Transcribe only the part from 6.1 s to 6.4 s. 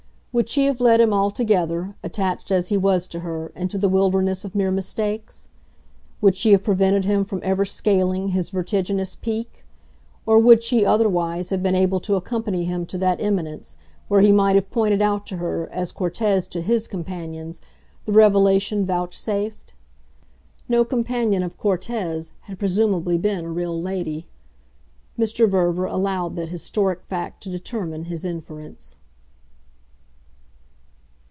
Would